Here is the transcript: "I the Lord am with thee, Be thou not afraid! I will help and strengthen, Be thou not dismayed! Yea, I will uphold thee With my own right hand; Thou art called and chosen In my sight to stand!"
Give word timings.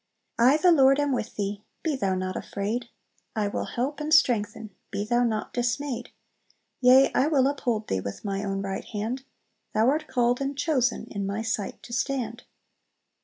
"I 0.39 0.57
the 0.57 0.71
Lord 0.71 0.99
am 0.99 1.11
with 1.11 1.35
thee, 1.35 1.63
Be 1.83 1.95
thou 1.95 2.15
not 2.15 2.35
afraid! 2.35 2.89
I 3.35 3.47
will 3.47 3.65
help 3.65 3.99
and 3.99 4.11
strengthen, 4.11 4.71
Be 4.89 5.05
thou 5.05 5.23
not 5.23 5.53
dismayed! 5.53 6.09
Yea, 6.79 7.11
I 7.13 7.27
will 7.27 7.45
uphold 7.45 7.87
thee 7.87 8.01
With 8.01 8.25
my 8.25 8.43
own 8.43 8.63
right 8.63 8.83
hand; 8.85 9.25
Thou 9.75 9.89
art 9.91 10.07
called 10.07 10.41
and 10.41 10.57
chosen 10.57 11.05
In 11.11 11.27
my 11.27 11.43
sight 11.43 11.83
to 11.83 11.93
stand!" 11.93 12.45